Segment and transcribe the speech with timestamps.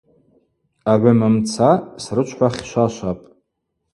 [0.91, 1.69] Агӏвыма мца
[2.03, 3.23] срычвхӏвахьшвашвапӏ.